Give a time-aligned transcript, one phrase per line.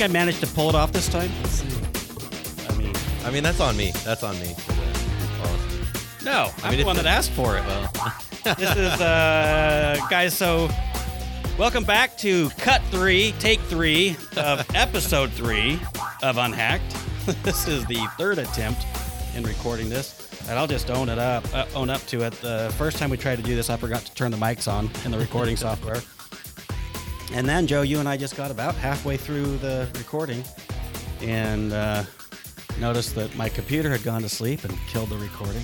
[0.00, 1.30] think I managed to pull it off this time?
[2.70, 3.92] I mean, I mean, that's on me.
[4.02, 4.54] That's on me.
[4.54, 6.24] for the policy.
[6.24, 7.64] no, I'm mean, the one that asked for it.
[8.56, 10.70] this is uh guys, so
[11.58, 15.78] welcome back to cut 3, take 3 of episode 3
[16.22, 16.96] of Unhacked.
[17.42, 18.86] this is the third attempt
[19.36, 20.16] in recording this.
[20.48, 22.32] And I'll just own it up, uh, own up to it.
[22.40, 24.90] The first time we tried to do this, I forgot to turn the mics on
[25.04, 26.00] in the recording software.
[27.32, 30.42] And then, Joe, you and I just got about halfway through the recording
[31.22, 32.02] and uh,
[32.80, 35.62] noticed that my computer had gone to sleep and killed the recording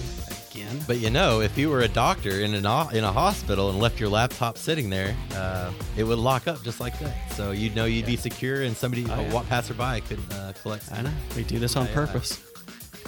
[0.53, 0.79] again.
[0.87, 3.81] But you know, if you were a doctor in an o- in a hospital and
[3.81, 7.33] left your laptop sitting there, uh, it would lock up just like that.
[7.33, 9.43] So you'd know you'd be secure, and somebody, Oh, a yeah.
[9.49, 10.91] passerby, could uh, collect.
[10.93, 11.13] I know.
[11.35, 12.07] We do this on Yeah, yeah.
[12.07, 12.43] purpose.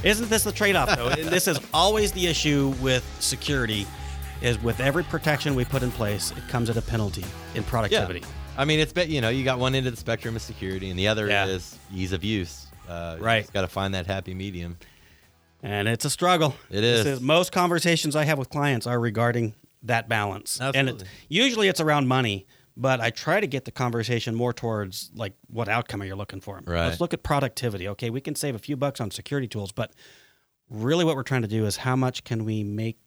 [0.02, 1.08] Isn't this the trade-off though?
[1.08, 3.86] And this is always the issue with security
[4.40, 7.24] is with every protection we put in place, it comes at a penalty
[7.54, 7.68] in Yeah.
[7.68, 8.22] productivity.
[8.58, 10.90] I mean, it's bet you know you got one end of the spectrum of security,
[10.90, 11.46] and the other Yeah.
[11.46, 12.66] is ease of use.
[12.88, 13.50] Uh, Right.
[13.52, 14.76] Got to find that happy medium.
[15.62, 16.54] And it's a struggle.
[16.70, 17.06] It is.
[17.06, 17.20] Is.
[17.20, 20.58] most conversations I have with clients are regarding that balance.
[20.60, 25.10] And it, usually it's around money, but I try to get the conversation more towards
[25.14, 26.60] like what outcome are you looking for?
[26.64, 26.86] Right.
[26.86, 27.88] Let's look at productivity.
[27.88, 29.92] Okay, we can save a few bucks on security tools, but
[30.70, 32.98] really what we're trying to do is how much can we make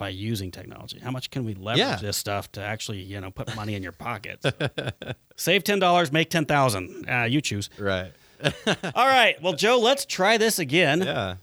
[0.00, 0.98] by using technology?
[0.98, 1.96] How much can we leverage Yeah.
[1.96, 4.44] this stuff to actually, you know, put money in your pockets?
[5.36, 7.08] Save ten dollars, make ten thousand.
[7.08, 7.68] Uh, you choose.
[7.78, 8.10] Right.
[8.66, 9.40] All right.
[9.42, 11.02] Well, Joe, let's try this again.
[11.02, 11.34] Yeah.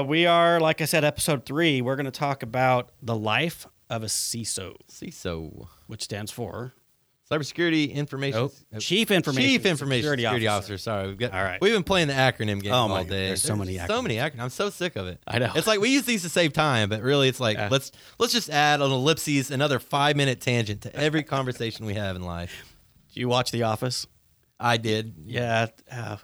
[0.00, 1.80] Uh, we are, like I said, episode three.
[1.80, 6.74] We're going to talk about the life of a CISO, CISO, which stands for
[7.30, 8.50] cybersecurity information.
[8.74, 10.72] Uh, Chief Information Chief Information Security Security, Officer.
[10.74, 10.78] Officer.
[10.82, 11.32] Sorry, we've got.
[11.32, 11.60] All right.
[11.60, 13.28] We've been playing the acronym game Oh all my- day.
[13.28, 14.40] there's so many So many acronyms.
[14.40, 15.20] I'm so sick of it.
[15.26, 15.52] I know.
[15.54, 17.68] It's like we use these to save time, but really, it's like Yeah.
[17.70, 22.16] let's let's just add an ellipses, another five minute tangent to every conversation we have
[22.16, 22.74] in life.
[23.14, 24.06] Do you watch The Office?
[24.60, 25.14] I did.
[25.24, 25.66] Yeah.
[25.90, 26.16] Uh,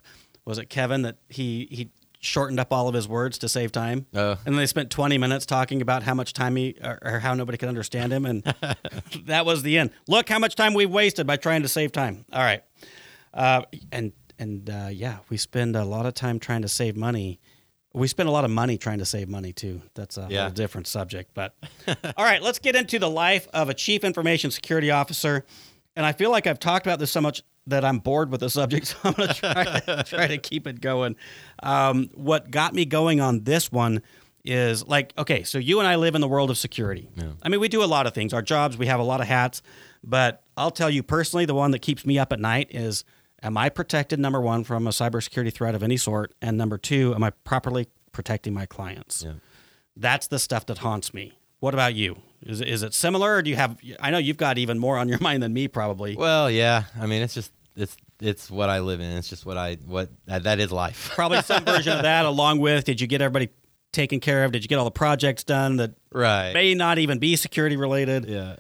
[0.45, 4.07] was it Kevin that he he shortened up all of his words to save time?
[4.15, 4.37] Oh.
[4.47, 7.59] And they spent 20 minutes talking about how much time he or, or how nobody
[7.59, 8.43] could understand him, and
[9.25, 9.91] that was the end.
[10.07, 12.25] Look how much time we've wasted by trying to save time.
[12.33, 12.63] All right,
[13.35, 17.41] uh, and and uh, yeah, we spend a lot of time trying to save money.
[17.93, 19.83] We spend a lot of money trying to save money too.
[19.95, 20.43] That's a Yeah.
[20.43, 21.33] whole different subject.
[21.35, 21.55] But
[22.17, 25.45] all right, let's get into the life of a chief information security officer.
[25.97, 28.51] And I feel like I've talked about this so much that I'm bored with the
[28.51, 31.17] subject, so I'm going to try to try to keep it going.
[31.63, 34.03] Um, what got me going on this one
[34.45, 37.09] is like, okay, so you and I live in the world of security.
[37.43, 38.33] I mean, we do a lot of things.
[38.33, 39.63] Our jobs, we have a lot of hats,
[40.03, 43.05] but I'll tell you personally, the one that keeps me up at night is:
[43.43, 44.19] Am I protected?
[44.19, 47.89] Number one, from a cybersecurity threat of any sort, and number two, am I properly
[48.13, 49.23] protecting my clients?
[49.25, 49.35] Yeah.
[49.97, 51.39] That's the stuff that haunts me.
[51.61, 52.17] What about you?
[52.43, 53.79] Is, is it similar, or do you have?
[54.01, 56.17] I know you've got even more on your mind than me, probably.
[56.17, 56.85] Well, yeah.
[56.99, 59.11] I mean, it's just it's it's what I live in.
[59.17, 61.11] It's just what I what that, that is life.
[61.15, 63.51] probably some version of that along with did you get everybody
[63.93, 66.53] taken care of did you get all the projects done that right.
[66.53, 68.55] may not even be security related Yeah.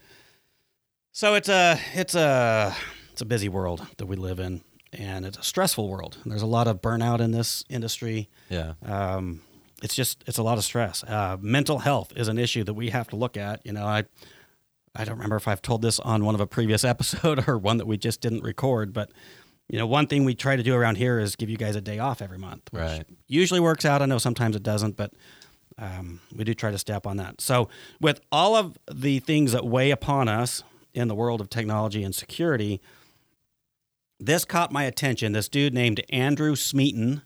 [1.12, 2.74] so it's a it's a
[3.12, 4.60] it's a busy world that we live in
[4.92, 8.72] and it's a stressful world there's a lot of burnout in this industry Yeah.
[8.84, 9.40] um,
[9.84, 12.90] it's just it's a lot of stress uh, mental health is an issue that we
[12.90, 14.02] have to look at you know i
[14.94, 17.76] i don't remember if i've told this on one of a previous episode or one
[17.78, 19.10] that we just didn't record but
[19.68, 21.80] you know one thing we try to do around here is give you guys a
[21.80, 23.04] day off every month which Right.
[23.28, 24.02] usually works out.
[24.02, 25.12] I know sometimes it doesn't but
[25.78, 27.40] um, we do try to step on that.
[27.40, 27.68] So
[28.00, 30.62] with all of the things that weigh upon us
[30.92, 32.80] in the world of technology and security
[34.18, 35.32] this caught my attention.
[35.32, 37.22] This dude named andrew smeaton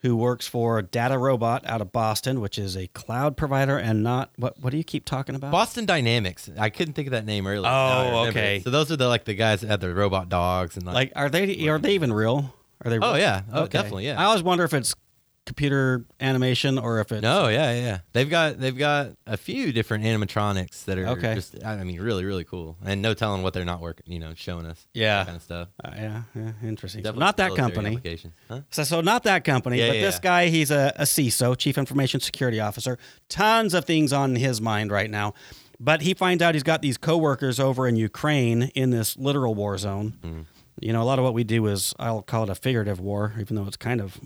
[0.00, 4.58] who works for DataRobot out of Boston, which is a cloud provider and not what
[4.60, 5.50] what do you keep talking about?
[5.50, 6.48] Boston Dynamics.
[6.58, 7.68] I couldn't think of that name earlier.
[7.70, 8.60] Oh, remember okay.
[8.60, 10.94] So those are the like the guys that have the robot dogs and like.
[10.94, 12.54] Like are they are they even real?
[12.84, 13.18] Are they oh real?
[13.18, 13.42] yeah.
[13.52, 13.70] Oh Okay.
[13.78, 14.20] definitely yeah.
[14.20, 14.94] I always wonder if it's
[15.48, 17.98] computer animation or if it's No, yeah, yeah.
[18.12, 21.34] They've got they've got a few different animatronics that are Okay.
[21.34, 24.32] just I mean really really cool and no telling what they're not working you know
[24.36, 25.18] showing us Yeah.
[25.18, 25.68] that kind of stuff.
[25.84, 27.02] Uh, yeah, yeah, interesting.
[27.04, 27.98] So not that company.
[28.48, 28.60] Huh?
[28.70, 30.20] So, so not that company, Yeah, but yeah, this yeah.
[30.30, 32.98] guy, he's a, a CISO, Chief Information Security Officer.
[33.28, 35.34] Tons of things on his mind right now.
[35.80, 39.78] But he finds out he's got these coworkers over in Ukraine in this literal war
[39.78, 40.14] zone.
[40.22, 40.40] Mm-hmm.
[40.80, 43.34] You know, a lot of what we do is, I'll call it a figurative war,
[43.40, 44.18] even though it's kind of,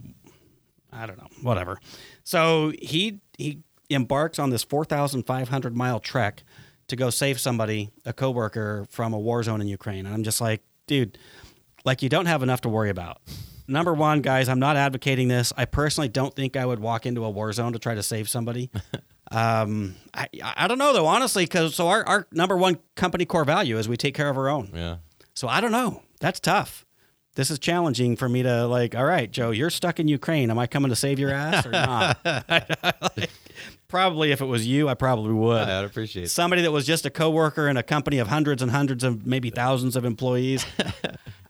[0.92, 1.80] I don't know, whatever.
[2.24, 3.60] So he he
[3.90, 6.42] embarks on this 4,500 mile trek
[6.88, 10.06] to go save somebody, a coworker from a war zone in Ukraine.
[10.06, 11.18] And I'm just like, dude,
[11.84, 13.20] like you don't have enough to worry about.
[13.68, 15.52] Number one, guys, I'm not advocating this.
[15.56, 18.28] I personally don't think I would walk into a war zone to try to save
[18.28, 18.70] somebody.
[19.30, 23.44] um, I, I don't know though, honestly, because so our, our number one company core
[23.44, 24.70] value is we take care of our own.
[24.74, 24.96] Yeah.
[25.34, 26.02] So I don't know.
[26.20, 26.84] That's tough.
[27.34, 28.94] This is challenging for me to like.
[28.94, 30.50] All right, Joe, you're stuck in Ukraine.
[30.50, 32.18] Am I coming to save your ass or not?
[33.16, 33.30] Like,
[33.88, 35.68] probably, if it was you, I probably would.
[35.68, 36.28] I'd appreciate it.
[36.30, 39.50] Somebody that was just a coworker in a company of hundreds and hundreds of maybe
[39.50, 40.64] thousands of employees.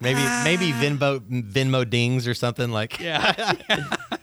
[0.01, 0.81] Maybe maybe ah.
[0.83, 1.21] Venmo
[1.53, 2.99] Venmo dings or something like.
[2.99, 3.53] Yeah,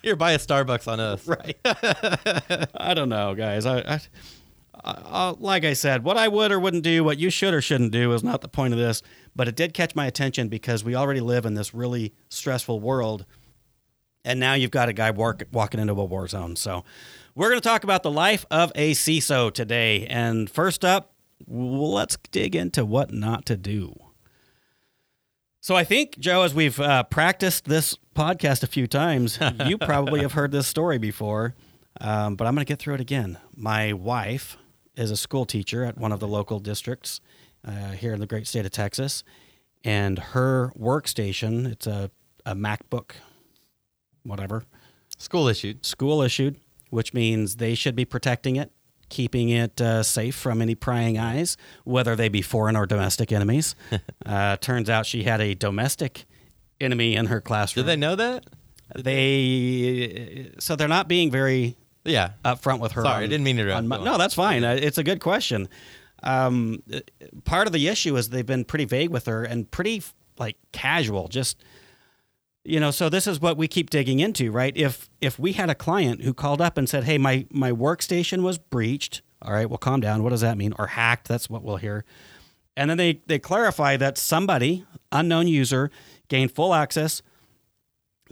[0.03, 1.25] Here, buy a Starbucks on us.
[1.25, 1.57] right.
[2.75, 3.65] I don't know, guys.
[3.65, 4.01] I, I,
[4.83, 7.91] I, like I said, what I would or wouldn't do, what you should or shouldn't
[7.91, 9.01] do, is not the point of this.
[9.35, 13.25] But it did catch my attention because we already live in this really stressful world,
[14.25, 16.55] and now you've got a guy walk, walking into a war zone.
[16.55, 16.83] So,
[17.39, 20.05] we're going to talk about the life of a CISO today.
[20.07, 21.13] And first up,
[21.47, 23.95] let's dig into what not to do.
[25.61, 30.21] So I think, Joe, as we've uh, practiced this podcast a few times, you probably
[30.21, 31.55] have heard this story before,
[32.01, 33.37] um, but I'm going to get through it again.
[33.55, 34.57] My wife
[34.99, 37.21] is a school teacher at one of the local districts
[37.65, 39.23] uh, here in the great state of Texas,
[39.83, 42.11] and her workstation, it's a,
[42.45, 43.11] a MacBook,
[44.23, 44.63] whatever,
[45.17, 45.85] School issued.
[45.85, 46.57] school issued,
[46.89, 48.71] which means they should be protecting it,
[49.09, 53.75] keeping it uh, safe from any prying eyes, whether they be foreign or domestic enemies.
[54.25, 56.25] uh, turns out she had a domestic
[56.79, 57.85] enemy in her classroom.
[57.85, 58.45] Did they know that?
[58.95, 61.75] They so they're not being very
[62.05, 62.31] Yeah.
[62.45, 63.03] upfront with her.
[63.03, 63.77] Sorry, I didn't mean to interrupt.
[63.79, 64.63] on Mo- no, that's fine.
[64.63, 65.67] It's a good question.
[66.23, 66.83] Um,
[67.45, 70.03] part of the issue is they've been pretty vague with her and pretty
[70.37, 71.27] like casual.
[71.27, 71.63] Just
[72.65, 74.75] you know, so this is what we keep digging into, right?
[74.75, 78.41] If if we had a client who called up and said, "Hey, my my workstation
[78.41, 80.23] was breached," all right, well, calm down.
[80.23, 80.73] What does that mean?
[80.77, 81.27] Or hacked?
[81.27, 82.03] That's what we'll hear.
[82.75, 85.89] And then they they clarify that somebody, unknown user,
[86.27, 87.21] gained full access,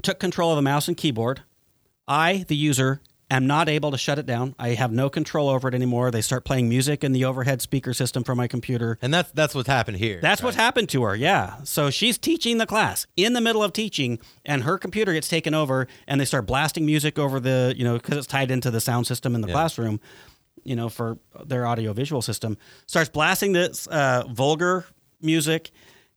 [0.03, 1.43] took control of the mouse and keyboard.
[2.07, 4.55] I, the user, am not able to shut it down.
[4.57, 6.11] I have no control over it anymore.
[6.11, 8.97] They start playing music in the overhead speaker system from my computer.
[9.01, 10.19] And that's that's what's happened here.
[10.21, 10.47] That's right?
[10.47, 11.15] what happened to her.
[11.15, 11.55] Yeah.
[11.63, 15.53] So she's teaching the class in the middle of teaching, and her computer gets taken
[15.53, 18.79] over, and they start blasting music over the, you know, because it's tied into the
[18.79, 19.53] sound system in the Yeah.
[19.55, 19.99] classroom,
[20.63, 22.57] you know, for their audio visual system.
[22.85, 24.85] Starts blasting this uh, vulgar
[25.21, 25.71] music,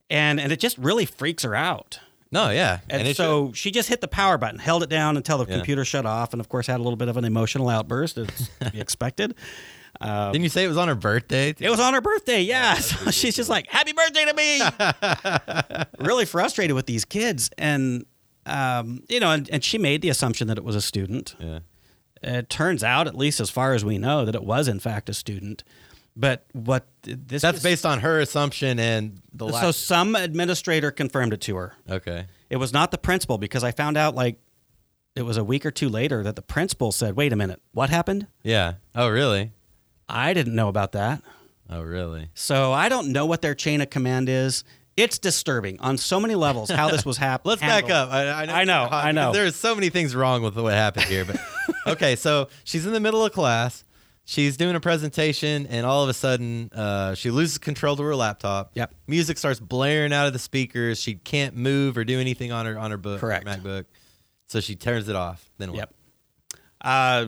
[0.08, 1.98] and and it just really freaks her out.
[2.32, 2.78] No, yeah.
[2.88, 5.56] And, it so she just hit the power button, held it down until the Yeah.
[5.56, 8.50] computer shut off, and of course had a little bit of an emotional outburst, as
[8.74, 9.34] expected.
[10.00, 11.54] should- didn't you say it was on her birthday?
[11.58, 12.74] It was on her birthday, yeah.
[12.74, 14.60] So she's just like, "Happy birthday to me!"
[15.98, 18.06] really frustrated with these kids, and
[18.46, 21.34] um, you know, and, and she made the assumption that it was a student.
[21.38, 21.58] yeah.
[22.22, 25.08] It turns out, at least as far as we know, that it was in fact
[25.08, 25.64] a student.
[26.16, 31.32] But what this That's was- based on her assumption and the So some administrator confirmed
[31.32, 31.74] it to her.
[31.88, 32.26] okay.
[32.50, 34.38] It was not the principal because I found out like
[35.14, 37.90] it was a week or two later that the principal said, "Wait a minute, what
[37.90, 38.26] happened?
[38.42, 38.74] Yeah.
[38.94, 39.52] Oh, really?
[40.08, 41.22] I didn't know about that."
[41.68, 42.28] Oh, really?
[42.34, 44.64] So I don't know what their chain of command is.
[44.96, 47.50] It's disturbing on so many levels how this was happening.
[47.50, 48.10] Let's back up.
[48.10, 49.32] I, I know, I know, I know.
[49.32, 51.40] There's so many things wrong with what happened here, but
[51.86, 52.16] okay.
[52.16, 53.84] So she's in the middle of class.
[54.30, 58.14] She's doing a presentation, and all of a sudden, uh, she loses control to her
[58.14, 58.70] laptop.
[58.74, 58.94] Yep.
[59.08, 61.00] Music starts blaring out of the speakers.
[61.00, 63.18] She can't move or do anything on her on her book.
[63.18, 63.44] Correct.
[63.44, 63.86] MacBook.
[64.46, 65.50] So she turns it off.
[65.58, 65.78] Then what?
[65.78, 65.94] Yep.
[66.80, 67.26] Uh,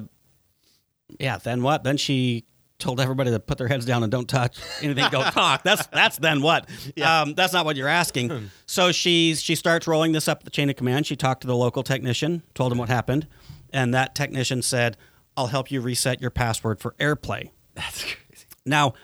[1.19, 1.39] yeah.
[1.39, 1.83] Then what?
[1.83, 2.45] Then she
[2.79, 5.11] told everybody to put their heads down and don't touch anything.
[5.11, 5.65] don't talk.
[5.65, 6.69] That's that's then what?
[7.05, 8.49] Um, that's not what you're asking.
[8.67, 11.09] so she's she starts rolling this up the chain of command.
[11.09, 13.27] She talked to the local technician, told him what happened,
[13.73, 14.97] and that technician said,
[15.37, 18.47] "I'll help you reset your password for AirPlay." That's crazy.
[18.65, 18.95] Now,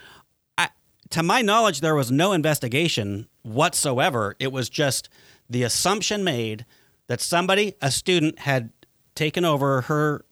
[0.56, 0.68] I,
[1.10, 4.36] to my knowledge, there was no investigation whatsoever.
[4.38, 5.08] It was just
[5.48, 6.64] the assumption made
[7.06, 8.70] that somebody, a student, had
[9.14, 10.24] taken over her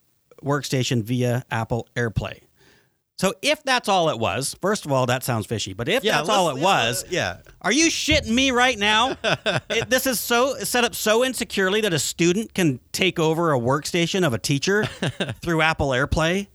[0.43, 2.41] workstation via Apple AirPlay.
[3.19, 5.73] So if that's all it was, first of all, that sounds fishy.
[5.73, 7.39] But if that's all it let's- uh, was, Yeah.
[7.63, 9.17] are you shitting me right now?
[9.71, 13.59] it, this is so set up so insecurely that a student can take over a
[13.59, 14.85] workstation of a teacher
[15.43, 16.49] through Apple AirPlay.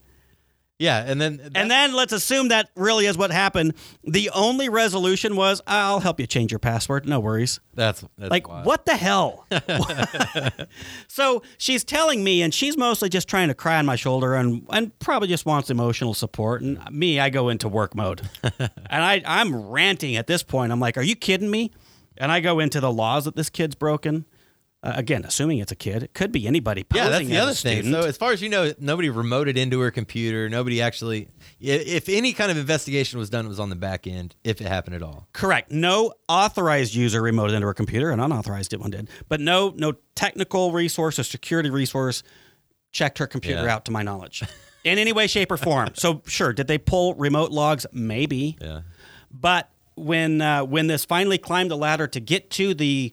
[0.82, 1.04] Yeah.
[1.06, 3.74] And then And then let's assume that really is what happened.
[4.02, 7.08] The only resolution was, I'll help you change your password.
[7.08, 7.60] No worries.
[7.72, 8.66] that's, that's Like, wild.
[8.66, 9.46] what the hell?
[11.08, 14.66] so she's telling me, and she's mostly just trying to cry on my shoulder and,
[14.70, 16.62] and probably just wants emotional support.
[16.62, 18.22] And me, I go into work mode.
[18.42, 20.72] and I, I'm ranting at this point.
[20.72, 21.70] I'm like, are you kidding me?
[22.18, 24.26] And I go into the laws that this kid's broken.
[24.84, 26.84] Uh, again, assuming it's a kid, it could be anybody.
[26.92, 27.84] Yeah, that's the other thing.
[27.92, 30.48] So as far as you know, nobody remoted into her computer.
[30.48, 31.28] Nobody actually,
[31.60, 34.66] if any kind of investigation was done, it was on the back end, if it
[34.66, 35.28] happened at all.
[35.32, 35.70] Correct.
[35.70, 39.08] No authorized user remoted into her computer, an unauthorized one did.
[39.28, 42.24] But no, no technical resource or security resource
[42.90, 43.74] checked her computer Yeah.
[43.76, 44.42] out, to my knowledge,
[44.82, 45.90] in any way, shape, or form.
[45.94, 47.86] So sure, did they pull remote logs?
[47.92, 48.56] Maybe.
[48.60, 48.80] Yeah.
[49.30, 53.12] But when uh, when this finally climbed the ladder to get to the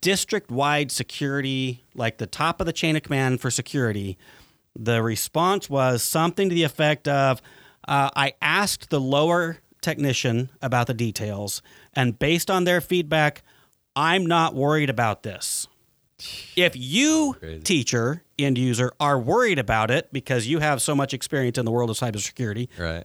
[0.00, 4.18] district wide security, like the top of the chain of command for security,
[4.74, 7.40] the response was something to the effect of
[7.88, 11.62] uh, I asked the lower technician about the details,
[11.94, 13.42] and based on their feedback,
[13.96, 15.66] I'm not worried about this.
[16.54, 21.58] If you, teacher, end user, are worried about it because you have so much experience
[21.58, 23.04] in the world of cybersecurity, Right.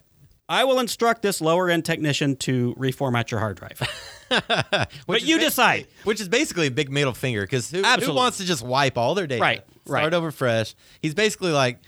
[0.49, 3.81] I will instruct this lower end technician to reformat your hard drive.
[5.07, 5.87] but you decide.
[6.03, 9.15] Which is basically a big middle finger because who, who wants to just wipe all
[9.15, 10.13] their data, Right, start right.
[10.13, 10.75] over fresh?
[11.01, 11.79] He's basically like,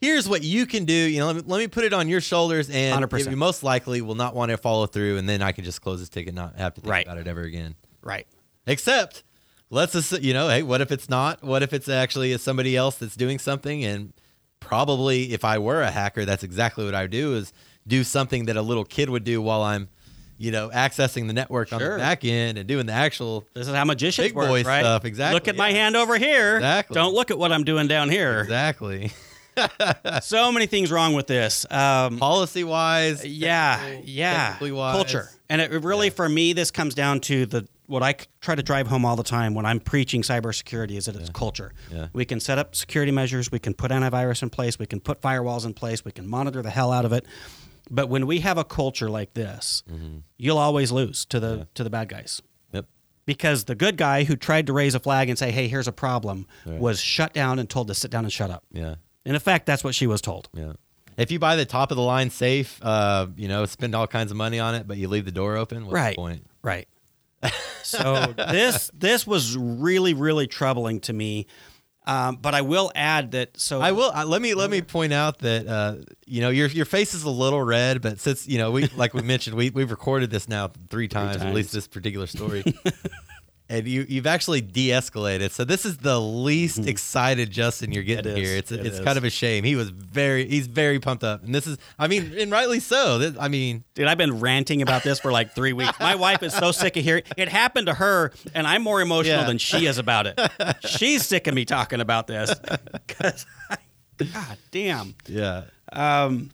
[0.00, 0.92] here's what you can do.
[0.94, 3.30] You know, let me, let me put it on your shoulders, and 100%.
[3.30, 6.00] you most likely will not want to follow through, and then I can just close
[6.00, 7.06] this ticket, and not have to think Right.
[7.06, 7.74] about it ever again.
[8.02, 8.26] Right.
[8.66, 9.22] Except,
[9.70, 11.42] let's assu- you know, hey, what if it's not?
[11.42, 13.84] What if it's actually somebody else that's doing something?
[13.84, 14.12] And
[14.60, 17.52] probably, if I were a hacker, that's exactly what I would do: is
[17.86, 19.88] do something that a little kid would do while I'm,
[20.38, 23.46] you know, accessing the network on the back end and doing the actual.
[23.54, 24.80] This is how magicians Big work, boy right?
[24.80, 26.56] stuff, exactly, Look at my hand over here.
[26.56, 26.94] Exactly.
[26.94, 28.40] Don't look at what I'm doing down here.
[28.40, 29.12] Exactly.
[30.22, 31.66] So many things wrong with this.
[31.70, 34.46] Um, Policy wise, yeah, yeah.
[34.46, 34.94] technically wise.
[34.94, 38.62] Culture, and it really, for me, this comes down to the what I try to
[38.62, 41.72] drive home all the time when I'm preaching cybersecurity is that it's culture.
[41.90, 42.06] Yeah.
[42.14, 45.20] We can set up security measures, we can put antivirus in place, we can put
[45.20, 47.26] firewalls in place, we can monitor the hell out of it.
[47.94, 49.82] But when we have a culture like this,
[50.38, 52.40] you'll always lose to the to the bad guys.
[52.72, 52.86] Yep.
[53.26, 55.92] because the good guy who tried to raise a flag and say, "Hey, here's a
[55.92, 56.80] problem," Right.
[56.80, 58.64] was shut down and told to sit down and shut up.
[58.72, 58.94] Yeah.
[59.26, 60.48] In effect, that's what she was told.
[60.54, 60.72] Yeah.
[61.18, 64.30] If you buy the top of the line safe, uh, you know, spend all kinds
[64.30, 66.16] of money on it, but you leave the door open, what's right.
[66.16, 66.46] the point?
[66.62, 66.88] Right.
[67.84, 71.46] So this this was really really troubling to me.
[72.04, 73.58] Um, but I will add that.
[73.60, 76.66] So I will uh, let me let me point out that uh, you know your
[76.68, 79.70] your face is a little red, but since you know we like we mentioned we
[79.70, 81.54] we've recorded this now three times, at times.
[81.54, 82.64] least this particular story,
[83.72, 85.50] and you you've actually de-escalated.
[85.50, 88.38] So this is the least excited Justin you're getting Mm-hmm.
[88.38, 88.48] It is.
[88.48, 88.58] here.
[88.58, 89.04] It's It it's is.
[89.04, 89.64] kind of a shame.
[89.64, 93.18] He was very he's very pumped up, and this is I mean and rightly so.
[93.18, 95.98] This, I mean Dude, I've been ranting about this for like three weeks.
[95.98, 99.38] My wife is so sick of hearing it happened to her, and I'm more emotional
[99.40, 99.46] Yeah.
[99.46, 100.38] than she is about it.
[100.86, 102.54] She's sick of me talking about this.
[103.08, 103.76] 'Cause I-
[104.18, 105.14] God damn.
[105.26, 105.62] yeah
[105.92, 106.50] Um.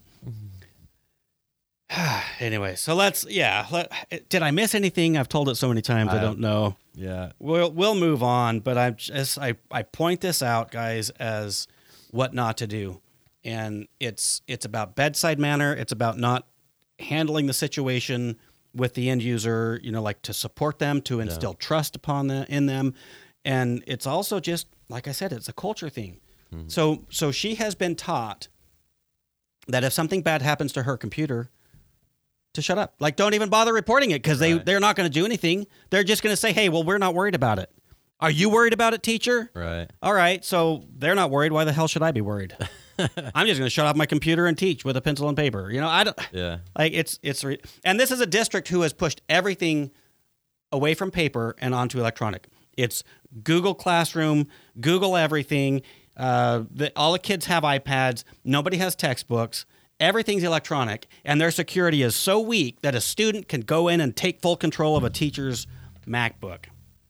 [2.40, 3.66] Anyway, so let's yeah.
[3.73, 5.16] Let, did I miss anything?
[5.16, 6.12] I've told it so many times.
[6.12, 6.76] I, I- don't know.
[6.95, 11.66] yeah We'll we'll move on, but I just I I point this out, guys, as
[12.11, 13.00] what not to do,
[13.42, 15.75] and it's it's about bedside manner.
[15.75, 16.47] It's about not
[17.00, 18.37] handling the situation
[18.75, 19.80] with the end user.
[19.83, 22.95] You know, like to support them, to instill trust upon them in them,
[23.45, 26.21] and it's also just like I said, it's a culture thing.
[26.54, 26.68] Mm-hmm.
[26.68, 28.47] So so she has been taught
[29.66, 31.50] that if something bad happens to her computer,
[32.59, 32.95] to shut up.
[33.00, 35.67] Like, don't even bother reporting it because they they're not going to do anything.
[35.91, 37.71] They're just going to say, "Hey, well, we're not worried about it."
[38.21, 39.49] Are you worried about it, teacher?
[39.55, 41.53] right All right, so they're not worried.
[41.53, 42.57] Why the hell should I be worried?
[42.99, 45.71] I'm just going to shut off my computer and teach with a pencil and paper.
[45.71, 48.81] You know, I don't yeah like it's it's re- and this is a district who
[48.81, 49.93] has pushed everything
[50.73, 52.49] away from paper and onto electronic.
[52.77, 53.05] It's
[53.45, 54.49] Google Classroom,
[54.81, 55.83] Google everything.
[56.17, 58.25] Uh, the, all the kids have iPads.
[58.45, 59.65] Nobody has textbooks.
[60.00, 64.14] Everything's electronic, and their security is so weak that a student can go in and
[64.14, 65.67] take full control of a teacher's
[66.07, 66.67] MacBook.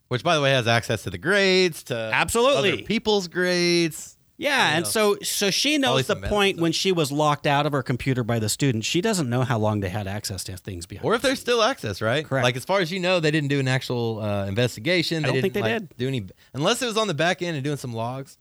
[0.08, 2.72] which by the way has access to the grades to Absolutely.
[2.72, 4.88] other people's grades Yeah, and know.
[4.90, 8.38] so so she knows the point when she was locked out of her computer by
[8.38, 8.84] the student.
[8.84, 11.04] She doesn't know how long they had access to things behind.
[11.04, 12.24] Or if there's still access, right?
[12.24, 12.42] Correct.
[12.44, 15.24] Like as far as you know, they didn't do an actual uh, investigation.
[15.24, 15.96] I don't think they like, did.
[15.98, 18.38] do any unless it was on the back end and doing some logs.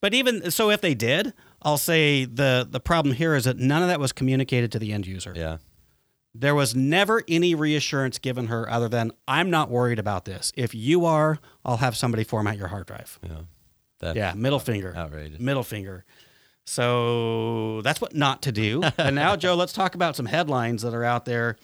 [0.00, 3.82] But even so, if they did, I'll say the the problem here is that none
[3.82, 5.32] of that was communicated to the end user.
[5.36, 5.56] Yeah,
[6.34, 10.52] There was never any reassurance given her other than I'm not worried about this.
[10.56, 13.18] If you are, I'll have somebody format your hard drive.
[13.24, 13.30] yeah,
[13.98, 14.94] that's Yeah, middle finger.
[14.96, 15.40] outrageous.
[15.40, 16.04] Middle finger.
[16.64, 18.82] So that's what not to do.
[18.98, 21.56] and now, Joe, let's talk about some headlines that are out there.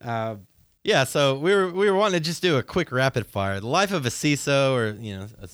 [0.00, 0.36] Uh,
[0.84, 3.58] Yeah, so we were we were wanting to just do a quick rapid fire.
[3.58, 5.48] The life of a CISO, or you know, a-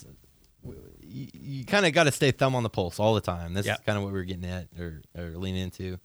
[1.17, 1.27] you,
[1.59, 3.53] you kind of got to stay thumb on the pulse all the time.
[3.53, 5.97] That's is kind of what we were getting at or, or leaning into.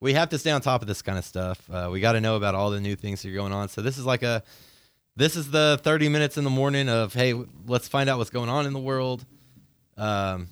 [0.00, 1.68] We have to stay on top of this kind of stuff.
[1.70, 3.68] Uh, we got to know about all the new things that are going on.
[3.68, 4.42] So this is like a,
[5.16, 7.32] this is the thirty minutes in the morning of hey,
[7.66, 9.24] let's find out what's going on in the world.
[9.96, 10.48] Um,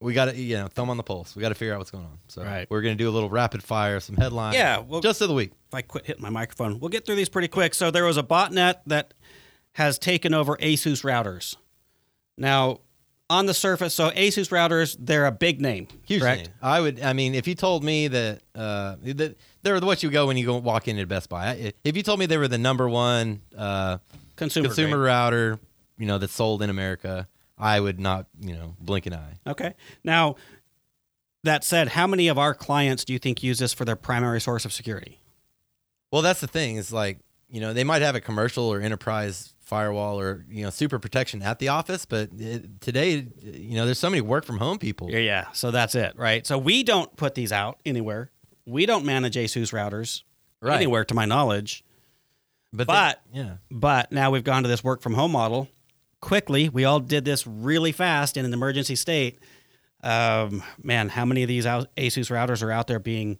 [0.00, 1.36] we got to you know thumb on the pulse.
[1.36, 2.18] We got to figure out what's going on.
[2.28, 2.66] So Right.
[2.70, 4.56] we're gonna do a little rapid fire, some headlines.
[4.56, 5.52] Yeah, well- just of the week.
[5.68, 7.74] if I quit hitting my microphone, we'll get through these pretty quick.
[7.74, 9.14] So there was a botnet that
[9.74, 11.56] has taken over Asus routers.
[12.40, 12.80] Now,
[13.28, 16.46] on the surface, so Asus routers, they're a big name, Huge correct?
[16.46, 16.54] name.
[16.60, 17.00] I would.
[17.00, 20.36] I mean, if you told me that uh, that they're the what you go when
[20.36, 21.72] you go walk into Best Buy.
[21.84, 23.98] If you told me they were the number one uh,
[24.34, 24.68] Consumer.
[24.68, 25.06] consumer grade.
[25.06, 25.58] router,
[25.98, 27.28] you know, that's sold in America,
[27.58, 29.34] I would not, you know, blink an eye.
[29.46, 29.74] Okay.
[30.02, 30.36] Now,
[31.44, 34.40] that said, how many of our clients do you think use this for their primary
[34.40, 35.20] source of security?
[36.10, 36.76] Well, that's the thing.
[36.76, 37.18] Is like,
[37.48, 41.40] you know, they might have a commercial or enterprise firewall or you know super protection
[41.42, 45.10] at the office, but it, today, you know, there's so many work from home people.
[45.10, 45.46] Yeah, yeah.
[45.52, 46.46] So that's it, right?
[46.46, 48.30] So we don't put these out anywhere.
[48.66, 50.22] We don't manage ASUS routers
[50.60, 50.76] Right.
[50.76, 51.82] anywhere, to my knowledge.
[52.72, 55.68] But, But- they- yeah, But now we've gone to this work from home model
[56.20, 56.68] quickly.
[56.68, 59.38] We all did this really fast in an emergency state.
[60.02, 63.38] Um, man, how many of these ASUS routers are out there being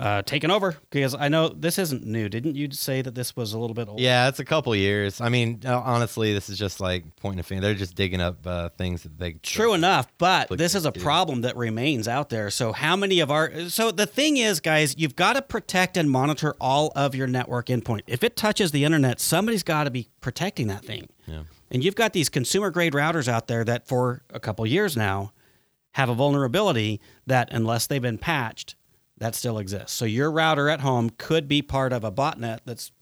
[0.00, 0.76] uh, taken over?
[0.90, 2.28] Because I know this isn't new.
[2.28, 4.00] Didn't you say that this was a little bit old?
[4.00, 5.20] yeah, it's a couple years.
[5.20, 7.62] I mean, uh, honestly, this is just like pointing a finger.
[7.62, 11.42] They're just digging up uh, things that they True enough, but this is a problem
[11.42, 12.50] that remains out there.
[12.50, 13.68] So, how many of our.
[13.68, 17.66] So, the thing is, guys, you've got to protect and monitor all of your network
[17.66, 18.02] endpoint.
[18.06, 21.08] If it touches the internet, somebody's got to be protecting that thing.
[21.26, 21.42] Yeah.
[21.70, 25.32] And you've got these consumer grade routers out there that, for a couple years now,
[25.92, 28.74] have a vulnerability that, unless they've been patched,
[29.22, 29.92] that still exists.
[29.92, 32.92] So, your router at home could be part of a botnet that's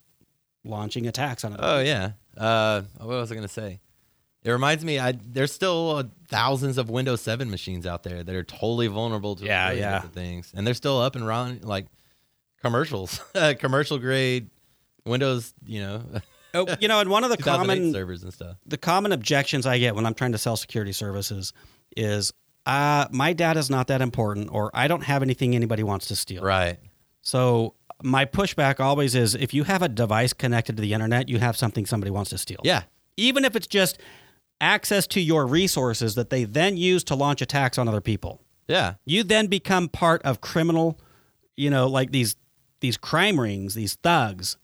[0.64, 1.60] launching attacks on it.
[1.62, 2.12] Oh yeah.
[2.36, 3.80] Uh, what was I gonna say?
[4.42, 8.34] It reminds me, I there's still uh, thousands of Windows 7 machines out there that
[8.34, 10.00] are totally vulnerable to Yeah, yeah.
[10.00, 11.86] things, and they're still up and running like
[12.62, 13.20] commercials,
[13.58, 14.50] commercial grade
[15.04, 16.02] Windows, you know,
[16.52, 18.56] Oh, you know, and one of the common servers and stuff.
[18.66, 21.52] the common objections I get when I'm trying to sell security services
[21.96, 22.32] is
[22.66, 26.42] uh, my is not that important, or I don't have anything anybody wants to steal.
[26.42, 26.78] Right.
[27.22, 31.38] So my pushback always is if you have a device connected to the internet, you
[31.38, 32.60] have something somebody wants to steal.
[32.64, 32.82] Yeah.
[33.16, 33.98] Even if it's just
[34.60, 38.42] access to your resources that they then use to launch attacks on other people.
[38.68, 38.94] Yeah.
[39.04, 41.00] You then become part of criminal,
[41.56, 42.36] you know, like these
[42.80, 44.56] these crime rings, these thugs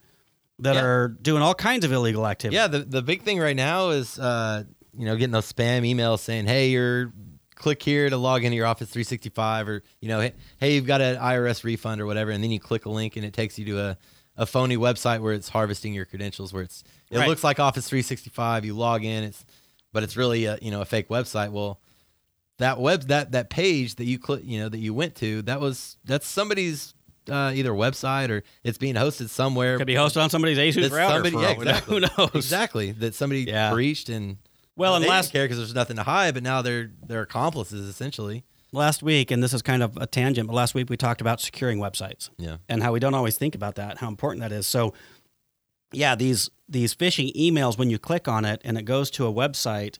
[0.58, 0.82] that Yeah.
[0.84, 2.56] are doing all kinds of illegal activity.
[2.56, 2.66] Yeah.
[2.68, 4.64] The the big thing right now is uh,
[4.96, 7.12] you know getting those spam emails saying, hey, you're
[7.56, 11.16] click here to log into your Office 365, or you know, hey, you've got an
[11.16, 13.80] IRS refund or whatever, and then you click a link and it takes you to
[13.80, 13.98] a
[14.38, 17.26] a phony website where it's harvesting your credentials, where it's it Right.
[17.28, 18.64] looks like Office 365.
[18.64, 19.44] You log in, it's
[19.92, 21.50] but it's really a you know a fake website.
[21.52, 21.80] Well,
[22.58, 25.60] that web that that page that you click you know that you went to that
[25.60, 26.94] was that's somebody's
[27.30, 29.78] uh, either website or it's being hosted somewhere.
[29.78, 31.14] Could be hosted on somebody's ASUS router.
[31.14, 31.70] somebody- for yeah, all we know.
[31.76, 31.94] exactly.
[31.94, 32.30] Who knows?
[32.34, 33.72] exactly that somebody Yeah.
[33.72, 34.36] breached and
[34.76, 37.22] Well, they and didn't last care because there's nothing to hide, but now they're they're
[37.22, 38.44] accomplices essentially.
[38.72, 41.40] last week, and this is kind of a tangent, but last week we talked about
[41.40, 42.58] securing websites Yeah.
[42.68, 44.66] and how we don't always think about that, how important that is.
[44.66, 44.92] So,
[45.92, 49.32] yeah, these these phishing emails when you click on it and it goes to a
[49.32, 49.98] website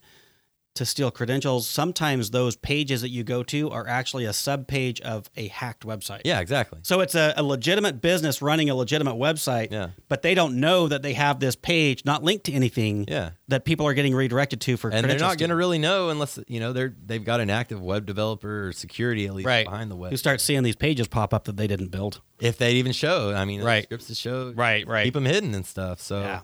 [0.76, 5.00] to steal credentials, sometimes those pages that you go to are actually a sub page
[5.00, 6.22] of a hacked website.
[6.24, 6.78] Yeah, exactly.
[6.82, 9.90] So it's a, a legitimate business running a legitimate website, Yeah.
[10.08, 13.30] but they don't know that they have this page not linked to anything Yeah.
[13.48, 16.38] that people are getting redirected to for And they're not going to really know unless
[16.48, 19.64] you know they're they've got an active web developer or security at least Right.
[19.66, 20.10] behind the web.
[20.12, 22.20] who start seeing these pages pop up that they didn't build.
[22.40, 23.84] if they even show, I mean, Right.
[23.84, 25.04] scripts to show, Right, right.
[25.04, 26.00] keep them hidden and stuff.
[26.00, 26.40] So Yeah.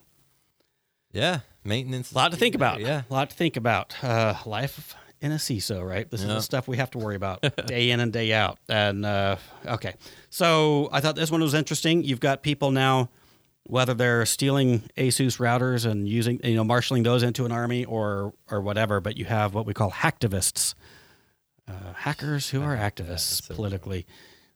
[1.13, 2.13] yeah, maintenance.
[2.13, 2.81] A lot to think about.
[2.81, 3.03] Yeah.
[3.09, 4.03] A lot to think about.
[4.03, 6.11] Uh, life in a CISO, right?
[6.11, 8.59] This is the stuff we have to worry about day in and day out.
[8.69, 9.95] And uh, okay.
[10.31, 12.03] So I thought this one was interesting.
[12.03, 13.09] You've got people now,
[13.63, 18.35] whether they're stealing ASUS routers and using, you know, marshaling those into an army or
[18.51, 20.75] or whatever, but you have what we call hacktivists,
[21.69, 24.07] uh, hackers who are activists so politically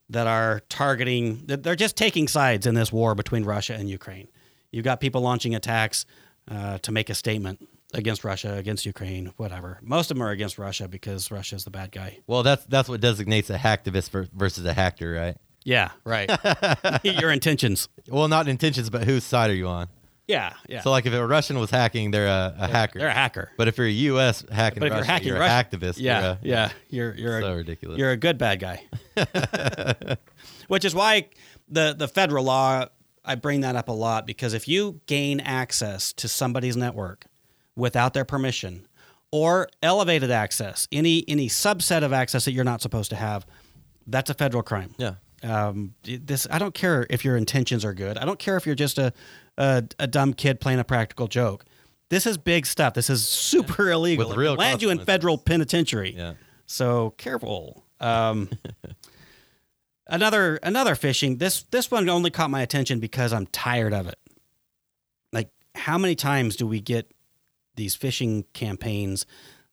[0.08, 4.28] that are targeting, they're just taking sides in this war between Russia and Ukraine.
[4.70, 6.06] You've got people launching attacks
[6.50, 9.78] uh, to make a statement against Russia, against Ukraine, whatever.
[9.82, 12.18] Most of them are against Russia because Russia's the bad guy.
[12.26, 15.36] Well, that's that's what designates a hacktivist versus a hacker, right?
[15.64, 16.30] Yeah, right.
[17.02, 17.88] Your intentions.
[18.08, 19.88] Well, not intentions, but whose side are you on?
[20.28, 20.80] Yeah, yeah.
[20.80, 22.98] So, like, if a Russian was hacking, they're a, a hacker.
[22.98, 23.52] They're a hacker.
[23.56, 24.44] But if you're a U.S.
[24.50, 25.94] hacking, But if Russia, you're hacking you're Russia, a hacktivist.
[26.00, 27.98] yeah, You're a- yeah, you're you're so a, ridiculous.
[27.98, 28.84] You're a good bad guy.
[30.68, 31.28] Which is why
[31.68, 32.86] the the federal law
[33.26, 37.26] I bring that up a lot because if you gain access to somebody's network
[37.74, 38.86] without their permission
[39.30, 43.46] or elevated access, any any subset of access that you're not supposed to have,
[44.06, 44.94] that's a federal crime.
[44.98, 45.14] yeah.
[45.42, 48.16] Um, this I don't care if your intentions are good.
[48.16, 49.12] I don't care if you're just a
[49.58, 51.64] a, a dumb kid playing a practical joke.
[52.08, 52.94] This is big stuff.
[52.94, 54.28] This is super illegal.
[54.28, 56.14] With real land you in federal penitentiary.
[56.16, 56.34] Yeah.
[56.66, 57.84] So careful.
[58.00, 58.48] Um,
[60.06, 61.38] another another phishing.
[61.38, 64.18] This this one only caught my attention because I'm tired of it.
[65.32, 67.10] Like, how many times do we get
[67.74, 69.26] these phishing campaigns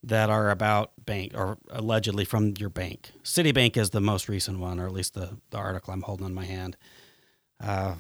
[0.03, 3.11] that are about bank or allegedly from your bank?
[3.23, 6.33] Citibank is the most recent one, or at least the the article I'm holding in
[6.33, 6.75] my hand.
[7.59, 7.95] Uh,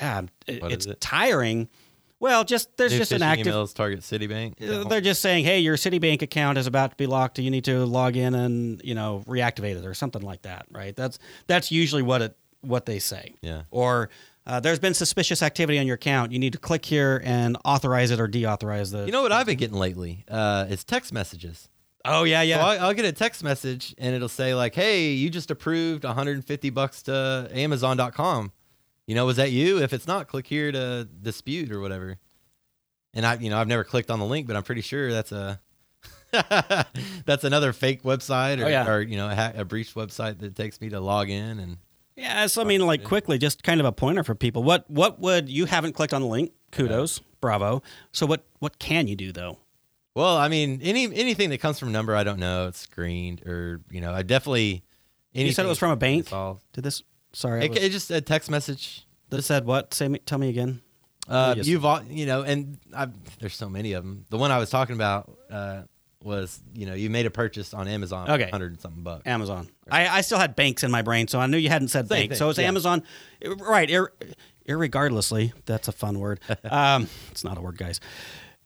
[0.00, 1.00] yeah, it- it's it?
[1.00, 1.68] tiring
[2.20, 3.46] Well, just there's New just an active.
[3.46, 4.54] emails target Citibank.
[4.60, 7.38] Uh, They're just saying, "Hey, your Citibank account is about to be locked.
[7.38, 10.96] You need to log in and you know reactivate it or something like that." Right?
[10.96, 13.34] That's that's usually what it what they say.
[13.40, 13.62] yeah.
[13.70, 14.10] Or
[14.46, 16.32] uh, there's been suspicious activity on your account.
[16.32, 19.04] You need to click here and authorize it or deauthorize the.
[19.06, 20.24] You know what I've been getting lately?
[20.28, 21.68] Uh, it's text messages.
[22.04, 22.56] oh yeah, yeah.
[22.56, 26.02] So I, I'll get a text message and it'll say like, "Hey, you just approved
[26.02, 28.50] 150 bucks to Amazon.com.
[29.08, 29.82] You know, was that you?
[29.82, 32.18] If it's not, click here to dispute or whatever."
[33.14, 35.32] And I, you know, I've never clicked on the link, but I'm pretty sure that's
[35.32, 35.60] a
[37.24, 38.88] that's another fake website oh, or, Oh, yeah.
[38.88, 41.78] or you know, a, ha- a breached website that takes me to log in and
[42.16, 44.62] Yeah, so I mean, like quickly, just kind of a pointer for people.
[44.62, 46.52] What what would you haven't clicked on the link?
[46.70, 47.82] Kudos, bravo.
[48.12, 49.58] So what what can you do though?
[50.14, 53.40] Well, I mean, any anything that comes from a number I don't know, it's screened
[53.46, 54.82] or you know, I definitely.
[55.32, 56.32] You said it was from a bank.
[56.32, 56.60] All.
[56.72, 57.02] Did this?
[57.32, 59.06] Sorry, It, was- it just a text message.
[59.30, 59.92] that said what?
[59.94, 60.80] Say me, tell me again.
[61.28, 61.66] Uh, Yes.
[61.66, 64.24] you've you know, and I've, there's so many of them.
[64.30, 65.82] The one I was talking about uh,
[66.24, 68.48] was you know you made a purchase on Amazon, Okay.
[68.50, 69.26] hundred and something bucks.
[69.26, 69.68] Amazon.
[69.90, 72.16] I, I still had banks in my brain, so I knew you hadn't said Same
[72.18, 72.30] bank.
[72.30, 72.66] thing, So it's yeah.
[72.68, 73.02] Amazon,
[73.58, 73.90] right?
[73.90, 74.12] Ir-
[74.66, 76.40] irregardlessly, that's a fun word.
[76.64, 78.00] Um, it's not a word, guys.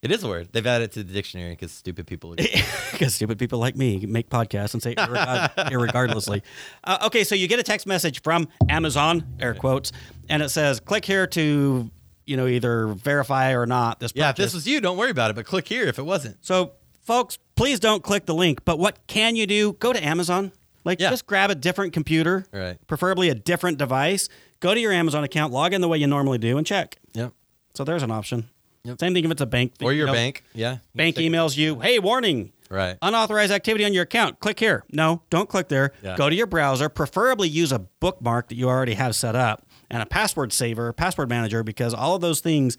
[0.03, 0.49] It is a word.
[0.51, 2.35] They've added it to the dictionary because stupid people.
[2.35, 6.43] Because stupid people like me make podcasts and say irregard- irregardlessly.
[6.83, 9.93] Uh, okay, so you get a text message from Amazon, air quotes,
[10.29, 11.89] and it says, "Click here to,
[12.27, 15.31] you know, either verify or not this." yeah, if this was you, don't worry about
[15.31, 15.35] it.
[15.37, 16.45] But click here if it wasn't.
[16.45, 18.65] so, folks, please don't click the link.
[18.65, 19.75] But what can you do?
[19.75, 20.51] Go to Amazon.
[20.85, 21.11] Like, Yeah.
[21.11, 22.77] just grab a different computer, Right.
[22.89, 24.29] preferably a different device.
[24.59, 26.97] Go to your Amazon account, log in the way you normally do, and check.
[27.15, 27.33] Yep.
[27.75, 28.49] So there's an option.
[28.85, 29.01] Yep.
[29.01, 29.75] Same thing if it's a bank.
[29.81, 30.43] Or your you know, bank.
[30.55, 30.79] Yeah.
[30.95, 32.97] Bank Check- emails you, "Hey, warning." Right.
[33.03, 34.41] unauthorized activity on your account.
[34.41, 34.83] Click here.
[34.91, 35.93] No, don't click there.
[36.03, 36.17] Yeah.
[36.17, 36.89] Go to your browser.
[36.89, 41.29] Preferably use a bookmark that you already have set up and a password saver, password
[41.29, 42.79] manager, because all of those things,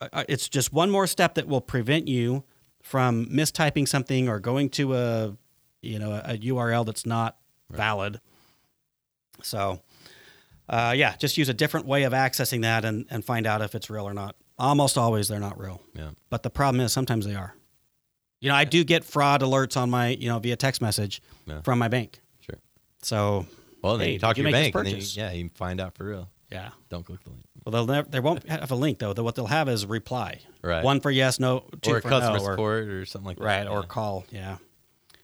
[0.00, 2.42] uh, uh, it's just one more step that will prevent you
[2.82, 5.36] from mistyping something or going to a,
[5.82, 7.36] you know, a URL that's not
[7.70, 8.18] valid.
[9.42, 9.82] So,
[10.70, 13.74] uh, yeah, just use a different way of accessing that and, and find out if
[13.74, 14.36] it's real or not.
[14.62, 15.82] Almost always they're not real.
[15.94, 16.10] Yeah.
[16.30, 17.54] But the problem is sometimes they are.
[18.40, 21.60] You know, I do get fraud alerts on my, you know, via text message Yeah.
[21.62, 22.20] from my bank.
[22.40, 22.58] Sure.
[23.02, 23.46] So,
[23.82, 25.80] Well, then Hey, you talk to you your bank, and then you, yeah, you find
[25.80, 26.28] out for real.
[26.50, 26.70] yeah.
[26.88, 27.42] Don't click the link.
[27.64, 29.12] Well, they'll never, they won't have a link though.
[29.14, 30.40] What they'll have is reply.
[30.62, 30.82] Right.
[30.84, 33.44] One for yes, no, two or for customer no, or- support or something like that.
[33.44, 33.86] right, or Yeah.
[33.86, 34.24] call.
[34.30, 34.56] Yeah.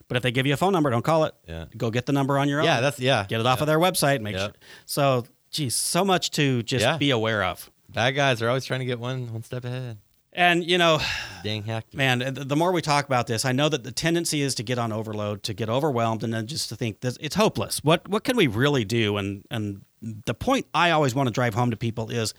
[0.09, 1.35] But if they give you a phone number, don't call it.
[1.47, 1.65] Yeah.
[1.77, 2.65] Go get the number on your own.
[2.65, 3.25] Yeah, that's yeah.
[3.29, 4.21] get it off of their website.
[4.21, 4.45] Make Yeah.
[4.47, 4.53] sure.
[4.85, 6.97] So, geez, so much to just Yeah.
[6.97, 7.69] be aware of.
[7.93, 9.97] Bad guys are always trying to get one one step ahead.
[10.31, 10.99] And you know,
[11.43, 11.93] Dang hackers.
[11.95, 14.77] man, the more we talk about this, I know that the tendency is to get
[14.77, 17.83] on overload, to get overwhelmed, and then just to think this it's hopeless.
[17.83, 19.17] What what can we really do?
[19.17, 22.33] And and the point I always want to drive home to people is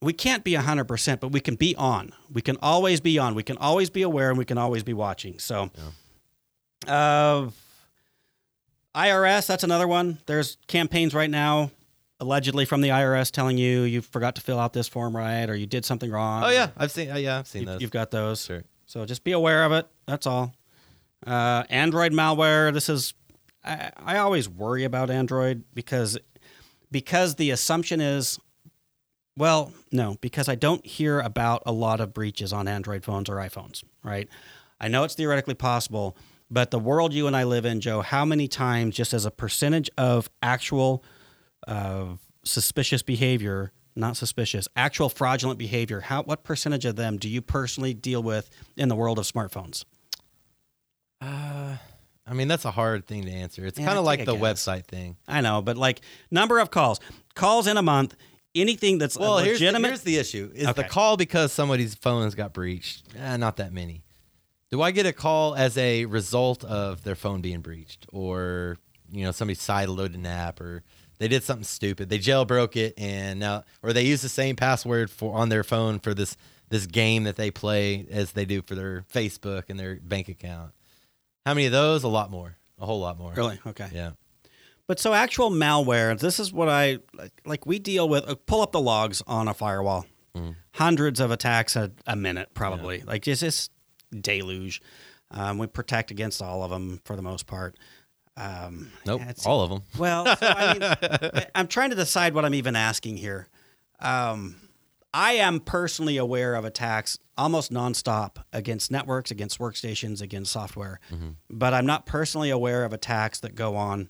[0.00, 2.12] we can't be 100%, but we can be on.
[2.32, 3.34] We can always be on.
[3.34, 5.40] We can always be aware and we can always be watching.
[5.40, 5.70] So,
[6.86, 7.48] uh,
[8.94, 10.18] IRS, that's another one.
[10.26, 11.72] There's campaigns right now,
[12.20, 15.54] allegedly from the IRS, telling you you forgot to fill out this form right or
[15.54, 16.44] you did something wrong.
[16.44, 17.10] Oh yeah, I've seen.
[17.10, 17.80] Uh, yeah, I've seen You've, those.
[17.82, 18.44] you've got those.
[18.44, 18.64] Sure.
[18.86, 19.86] So just be aware of it.
[20.06, 20.54] That's all.
[21.26, 22.72] Uh, Android malware.
[22.72, 23.14] This is.
[23.64, 26.18] I, I always worry about Android because
[26.90, 28.38] because the assumption is,
[29.36, 33.36] well, no, because I don't hear about a lot of breaches on Android phones or
[33.36, 33.82] iPhones.
[34.02, 34.28] Right.
[34.80, 36.16] I know it's theoretically possible,
[36.50, 39.30] but the world you and I live in, Joe, how many times, just as a
[39.30, 41.02] percentage of actual
[41.68, 47.40] uh, suspicious behavior, not suspicious, actual fraudulent behavior, how what percentage of them do you
[47.42, 49.84] personally deal with in the world of smartphones?
[51.20, 51.76] Uh,
[52.26, 53.64] I mean, that's a hard thing to answer.
[53.66, 54.42] It's Yeah, kind of like the guess.
[54.66, 55.16] website thing.
[55.26, 56.00] I know, but like
[56.30, 57.00] number of calls,
[57.34, 58.14] calls in a month,
[58.54, 59.88] anything that's Well, a here's the, legitimate.
[59.88, 60.82] here's the issue: is Okay.
[60.82, 63.04] the call because somebody's phone's got breached?
[63.16, 64.04] Eh, not that many.
[64.70, 68.76] Do I get a call as a result of their phone being breached, or
[69.10, 70.82] you know somebody sideloaded an app, or
[71.18, 75.10] they did something stupid, they jailbroke it, and now, or they use the same password
[75.10, 76.36] for on their phone for this
[76.70, 80.72] this game that they play as they do for their Facebook and their bank account?
[81.46, 82.04] How many of those?
[82.04, 82.56] A lot more.
[82.78, 83.32] A whole lot more.
[83.32, 83.88] really okay.
[83.92, 84.10] Yeah.
[84.86, 86.98] But so actual malware, this is what I
[87.44, 88.28] like, we deal with.
[88.28, 90.06] Uh, pull up the logs on a firewall.
[90.34, 90.56] Mm.
[90.72, 93.02] Hundreds of attacks a, a minute, probably.
[93.02, 93.70] Like it's just
[94.18, 94.80] deluge.
[95.30, 97.76] Um, we protect against all of them for the most part.
[98.40, 99.22] Um, Nope.
[99.24, 99.82] yeah, all of them.
[99.98, 100.72] Well, so, I
[101.34, 103.48] mean, I'm trying to decide what I'm even asking here.
[104.00, 104.56] Um,
[105.12, 111.30] I am personally aware of attacks almost nonstop against networks, against workstations, against software, Mm-hmm.
[111.50, 114.08] but I'm not personally aware of attacks that go on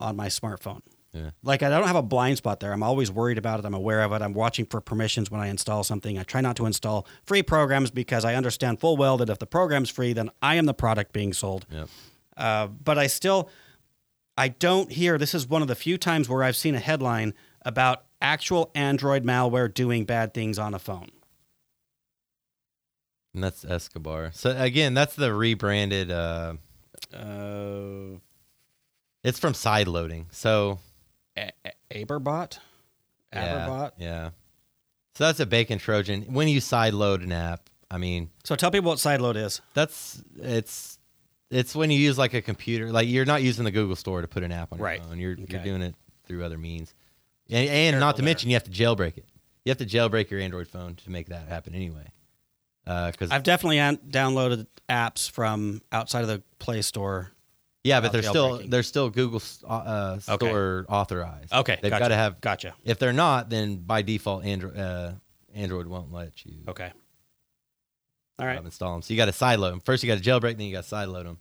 [0.00, 0.80] on my smartphone.
[1.12, 1.30] Yeah.
[1.42, 2.72] Like I don't have a blind spot there.
[2.72, 3.64] I'm always worried about it.
[3.66, 4.22] I'm aware of it.
[4.22, 6.18] I'm watching for permissions when I install something.
[6.18, 9.46] I try not to install free programs because I understand full well that if the
[9.46, 11.66] program's free, then I am the product being sold.
[11.70, 11.88] Yep.
[12.40, 13.48] Uh, but I still,
[14.36, 15.18] I don't hear.
[15.18, 19.24] This is one of the few times where I've seen a headline about actual Android
[19.24, 21.10] malware doing bad things on a phone.
[23.34, 24.30] And that's Escobar.
[24.34, 26.10] So again, that's the rebranded.
[26.10, 26.54] Uh,
[27.12, 28.18] Uh,
[29.24, 30.26] it's from side loading.
[30.30, 30.78] So
[31.36, 32.58] A- A- Aberebot,
[33.32, 33.92] Aberebot.
[33.98, 34.30] yeah.
[35.16, 36.22] So that's a banking Trojan.
[36.32, 39.60] When you side load an app, I mean, So tell people what sideload is.
[39.74, 40.98] that's it's
[41.50, 42.90] it's when you use like a computer.
[42.92, 45.02] Like you're not using the Google Store to put an app on your Right.
[45.02, 45.18] phone.
[45.18, 45.94] You're you're doing it
[46.26, 46.94] through other means.
[47.50, 49.26] And, and not to Careful mention, you have to jailbreak it.
[49.64, 52.12] You have to jailbreak your Android phone to make that happen anyway.
[52.84, 57.30] Because I've definitely an- downloaded apps from outside of the Play Store.
[57.84, 60.46] yeah, but they're still they're still Google uh, Okay.
[60.48, 61.52] Store authorized.
[61.52, 62.04] Okay, they've gotcha.
[62.04, 62.74] got to have Gotcha.
[62.84, 65.12] If they're not, then by default, Android uh,
[65.54, 66.90] Android won't let you Okay.
[68.40, 68.58] All right.
[68.58, 69.02] um, install them.
[69.02, 69.80] So you got to sideload them.
[69.80, 71.38] First, you got to jailbreak, then you got to sideload them.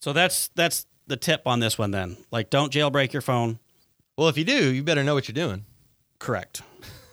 [0.00, 2.16] So that's that's the tip on this one then.
[2.30, 3.58] Like don't jailbreak your phone.
[4.16, 5.64] Well, if you do, you better know what you're doing.
[6.18, 6.62] Correct.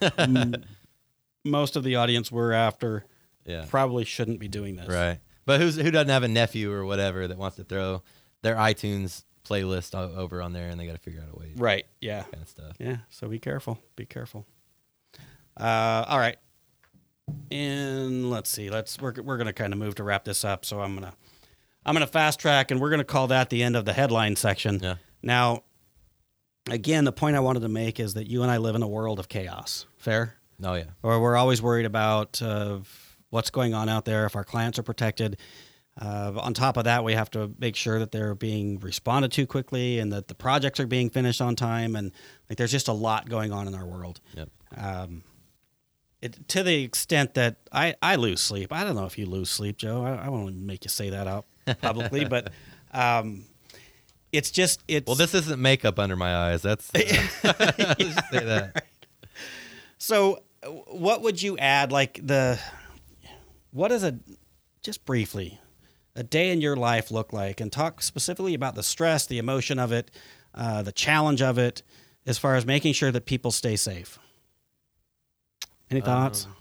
[1.44, 3.04] Most of the audience we're after
[3.44, 4.88] Yeah, probably shouldn't be doing this.
[4.88, 5.18] right.
[5.44, 8.02] But who's who doesn't have a nephew or whatever that wants to throw
[8.42, 11.86] their iTunes playlist over on there, and they got to figure out a way, Right.
[12.00, 12.24] Yeah.
[12.24, 12.76] kind of stuff.
[12.80, 12.96] Yeah.
[13.10, 13.78] So be careful.
[13.94, 14.44] Be careful.
[15.56, 16.36] Uh, all right.
[17.50, 18.70] And let's see.
[18.70, 20.64] Let's we're we're gonna kind of move to wrap this up.
[20.64, 21.14] So I'm gonna
[21.84, 24.80] I'm gonna fast track, and we're gonna call that the end of the headline section.
[24.82, 24.96] Yeah.
[25.22, 25.62] Now,
[26.70, 28.88] again, the point I wanted to make is that you and I live in a
[28.88, 29.86] world of chaos.
[29.96, 30.34] Fair.
[30.62, 32.78] Oh yeah, or we're always worried about uh,
[33.30, 35.38] what's going on out there, if our clients are protected.
[36.00, 39.46] Uh, on top of that, we have to make sure that they're being responded to
[39.46, 41.96] quickly and that the projects are being finished on time.
[41.96, 42.12] And
[42.50, 44.20] like, there's just a lot going on in our world.
[44.34, 44.50] Yep.
[44.76, 45.22] Um,
[46.26, 48.72] it, to the extent that I, I lose sleep.
[48.72, 50.04] I don't know if you lose sleep, Joe.
[50.04, 51.46] I, I won't make you say that out
[51.80, 52.52] publicly, but
[52.92, 53.44] um,
[54.32, 56.62] it's just it's Well, this isn't makeup under my eyes.
[56.62, 57.00] That's uh,
[57.44, 58.84] let's just say that.
[59.98, 61.90] So, uh, what would you add?
[61.90, 62.60] Like the,
[63.70, 64.18] what is a,
[64.82, 65.58] just briefly,
[66.14, 69.78] a day in your life look like, and talk specifically about the stress, the emotion
[69.78, 70.10] of it,
[70.54, 71.82] uh, the challenge of it,
[72.26, 74.18] as far as making sure that people stay safe.
[75.90, 76.46] Any thoughts?
[76.46, 76.52] Um,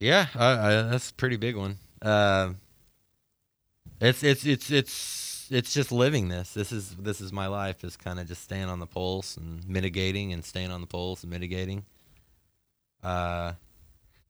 [0.00, 1.78] Yeah, I, I, that's a pretty big one.
[2.02, 2.58] Um
[4.00, 6.52] it's it's it's it's it's just living this.
[6.52, 7.84] This is this is my life.
[7.84, 11.22] Is kind of just staying on the pulse and mitigating and staying on the pulse
[11.22, 11.84] and mitigating.
[13.02, 13.52] Uh,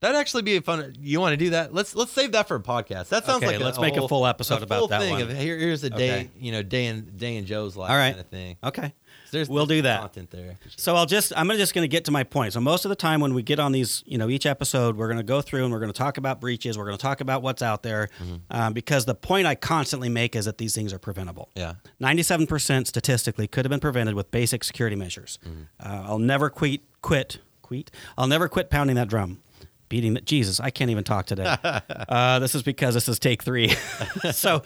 [0.01, 0.93] that'd actually be a fun.
[0.99, 1.73] You want to do that?
[1.73, 3.09] Let's let's save that for a podcast.
[3.09, 5.11] That sounds Okay, like a, let's make a full episode a about full that thing
[5.13, 5.21] one.
[5.23, 6.29] Of, here, here's a day, Okay.
[6.39, 8.11] you know, day in day in Joe's life All right.
[8.11, 8.57] kind of thing.
[8.63, 8.93] okay.
[9.31, 9.99] There's We'll do that.
[10.01, 10.57] content there.
[10.77, 12.53] So I'll just I'm gonna just gonna get to my point.
[12.53, 15.07] So most of the time when we get on these, you know, each episode, we're
[15.07, 16.77] gonna go through and we're gonna talk about breaches.
[16.77, 18.09] We're gonna talk about what's out there,
[18.49, 21.49] um, because the point I constantly make is that these things are preventable.
[21.55, 21.75] Yeah.
[22.01, 25.39] 97% statistically could have been prevented with basic security measures.
[25.79, 27.91] Uh, I'll never quit, quit, quit.
[28.17, 29.41] I'll never quit pounding that drum,
[29.89, 30.25] beating that.
[30.25, 31.55] Jesus, I can't even talk today.
[31.63, 33.69] uh, this is because this is take three.
[34.31, 34.61] so,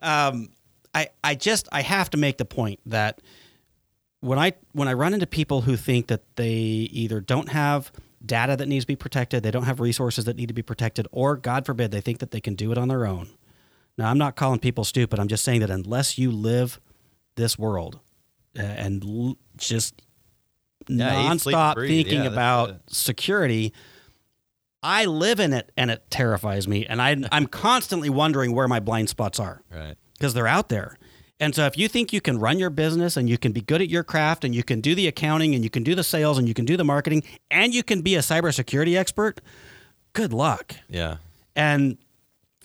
[0.00, 0.48] um,
[0.94, 3.20] I, I just, I have to make the point that
[4.22, 7.92] when I, when I run into people who think that they either don't have
[8.24, 11.06] data that needs to be protected, they don't have resources that need to be protected,
[11.12, 13.28] or God forbid, they think that they can do it on their own.
[13.98, 15.18] Now, I'm not calling people stupid.
[15.20, 16.80] I'm just saying that unless you live
[17.34, 18.00] this world
[18.58, 20.00] uh, and l- just
[20.88, 22.76] Yeah, eat, sleep, nonstop thinking Yeah, about it.
[22.88, 23.72] security,
[24.82, 26.86] I live in it and it terrifies me.
[26.86, 29.96] And I, I'm constantly wondering where my blind spots are Right.
[30.18, 30.96] because they're out there.
[31.42, 33.82] And so if you think you can run your business and you can be good
[33.82, 36.38] at your craft and you can do the accounting and you can do the sales
[36.38, 39.40] and you can do the marketing and you can be a cybersecurity expert,
[40.12, 40.76] good luck.
[40.88, 41.16] Yeah.
[41.56, 41.98] And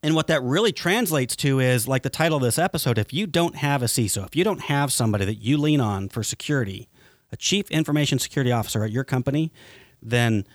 [0.04, 3.26] and what that really translates to is like the title of this episode, if you
[3.26, 6.88] don't have a CISO, if you don't have somebody that you lean on for security,
[7.32, 9.52] a chief information security officer at your company,
[10.04, 10.46] then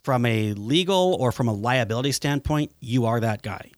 [0.00, 3.72] from a legal or from a liability standpoint, you are that guy.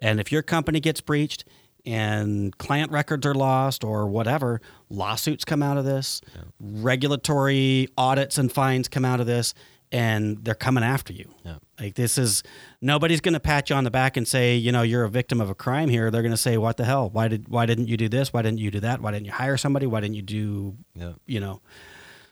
[0.00, 1.44] And if your company gets breached
[1.86, 4.60] and client records are lost or whatever,
[4.90, 6.20] lawsuits come out of this,
[6.60, 9.54] regulatory audits and fines come out of this,
[9.90, 11.32] and they're coming after you.
[11.44, 11.56] Yeah.
[11.80, 12.42] Like this is
[12.82, 15.40] nobody's going to pat you on the back and say, you know, you're a victim
[15.40, 16.10] of a crime here.
[16.10, 17.08] They're going to say, what the hell?
[17.08, 18.32] Why did why didn't you do this?
[18.32, 19.00] Why didn't you do that?
[19.00, 19.86] Why didn't you hire somebody?
[19.86, 21.12] Why didn't you do, Yeah.
[21.26, 21.62] you know?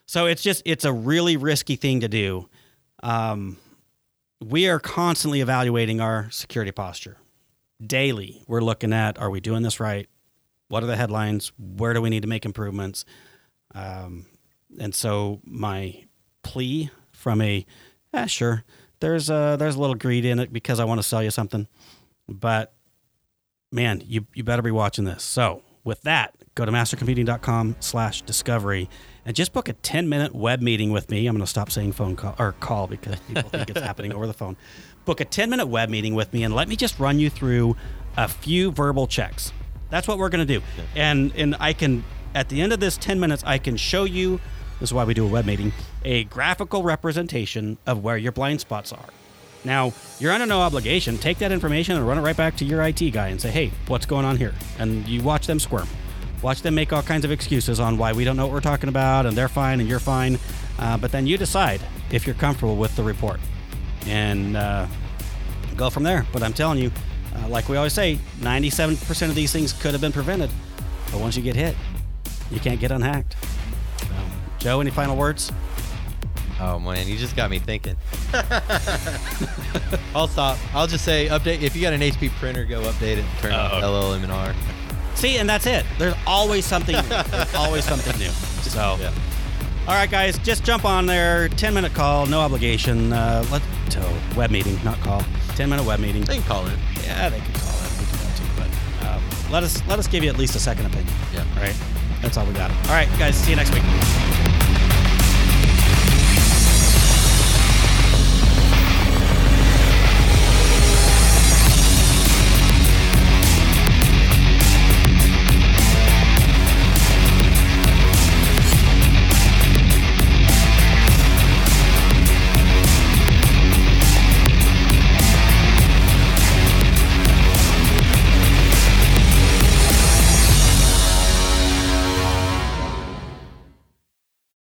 [0.05, 2.49] So it's just it's a really risky thing to do.
[3.03, 3.57] Um,
[4.45, 7.17] we are constantly evaluating our security posture.
[7.85, 10.09] Daily, we're looking at are we doing this right?
[10.69, 11.53] What are the headlines?
[11.59, 13.05] Where do we need to make improvements?
[13.75, 14.27] Um,
[14.81, 16.05] and so my
[16.43, 17.67] plea from a,
[18.13, 18.65] yeah, sure,
[19.01, 21.69] there's a, there's a little greed in it because I want to sell you something,
[22.29, 22.73] but
[23.71, 25.23] man, you, you better be watching this.
[25.23, 28.91] So with that, go to mastercomputing.com slash discovery
[29.25, 31.27] and just book a 10 minute web meeting with me.
[31.27, 34.27] I'm going to stop saying phone call or call because people think it's happening over
[34.27, 34.57] the phone.
[35.05, 37.77] Book a 10 minute web meeting with me and let me just run you through
[38.17, 39.53] a few verbal checks.
[39.89, 40.65] That's what we're going to do.
[40.97, 44.41] And, and I can, at the end of this 10 minutes, I can show you,
[44.81, 45.73] this is why we do a web meeting,
[46.05, 49.07] a graphical representation of where your blind spots are.
[49.67, 51.19] Now, you're under no obligation.
[51.19, 53.73] Take that information and run it right back to your IT guy and say, hey,
[53.89, 54.55] what's going on here?
[54.79, 55.89] And you watch them squirm.
[56.41, 58.89] Watch them make all kinds of excuses on why we don't know what we're talking
[58.89, 60.39] about and they're fine and you're fine.
[60.79, 61.81] Uh, but then you decide
[62.13, 63.41] if you're comfortable with the report
[64.07, 64.87] and uh,
[65.77, 66.25] go from there.
[66.33, 66.93] But I'm telling you,
[67.35, 70.51] uh, like we always say, 97% of these things could have been prevented.
[71.11, 71.75] But once you get hit,
[72.53, 73.35] you can't get unhacked.
[74.59, 75.51] Joe, any final words?
[76.59, 77.97] Oh man, you just got me thinking.
[80.15, 80.59] I'll stop.
[80.75, 81.61] I'll just say update.
[81.63, 83.25] If you got an HP printer, go update it.
[83.41, 83.83] Turn Oh, off okay.
[84.27, 84.55] LLMNR.
[85.15, 85.85] See, and that's it.
[85.99, 87.03] There's always something new.
[87.31, 88.29] There's always something new.
[88.63, 89.13] So, Yeah.
[89.87, 91.49] all right, guys, just jump on there.
[91.51, 93.13] 10 minute call, no obligation.
[93.13, 93.63] Uh, let
[93.99, 95.23] oh, web meeting, not call.
[95.57, 96.23] 10 minute web meeting.
[96.25, 96.79] They can call it.
[97.05, 97.91] Yeah, they can call it.
[97.99, 98.45] We can that too.
[98.57, 101.13] But um, let us let us give you at least a second opinion.
[101.35, 101.45] Yeah.
[101.61, 101.77] Right.
[102.23, 102.71] That's all we got.
[102.71, 103.37] All right, guys.
[103.37, 103.83] See you next week.